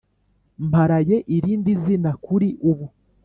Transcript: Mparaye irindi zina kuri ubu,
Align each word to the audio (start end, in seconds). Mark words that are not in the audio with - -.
Mparaye 0.65 1.15
irindi 1.35 1.71
zina 1.83 2.11
kuri 2.25 2.47
ubu, 2.69 2.85